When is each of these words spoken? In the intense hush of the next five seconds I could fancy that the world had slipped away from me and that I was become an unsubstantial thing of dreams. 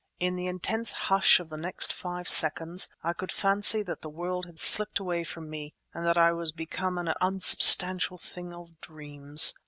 In 0.19 0.35
the 0.35 0.47
intense 0.47 0.93
hush 0.93 1.39
of 1.39 1.49
the 1.49 1.59
next 1.59 1.93
five 1.93 2.27
seconds 2.27 2.89
I 3.03 3.13
could 3.13 3.31
fancy 3.31 3.83
that 3.83 4.01
the 4.01 4.09
world 4.09 4.47
had 4.47 4.57
slipped 4.57 4.97
away 4.97 5.23
from 5.23 5.47
me 5.47 5.75
and 5.93 6.03
that 6.07 6.17
I 6.17 6.31
was 6.31 6.51
become 6.51 6.97
an 6.97 7.13
unsubstantial 7.21 8.17
thing 8.17 8.51
of 8.51 8.79
dreams. 8.81 9.53